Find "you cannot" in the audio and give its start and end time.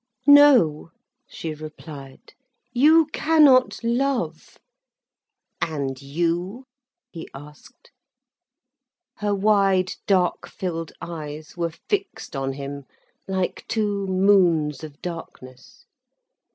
2.73-3.83